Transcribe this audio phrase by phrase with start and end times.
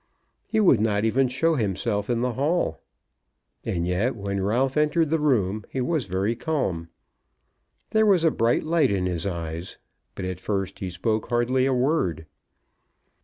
[0.47, 2.81] He would not even show himself in the hall.
[3.63, 6.89] And yet when Ralph entered the room he was very calm.
[7.91, 9.77] There was a bright light in his eyes,
[10.15, 12.25] but at first he spoke hardly a word.